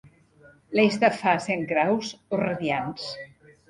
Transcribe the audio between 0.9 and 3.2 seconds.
de fase en graus o radiants.